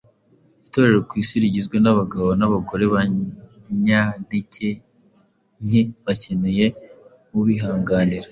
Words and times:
itorero 0.67 0.99
ku 1.07 1.13
isi 1.21 1.35
rigizwe 1.43 1.77
n’abagabo 1.79 2.29
n’abagore 2.39 2.83
b’abanyantege 2.91 4.69
nke 5.65 5.81
bakeneye 6.05 6.65
ubihanganira, 7.39 8.17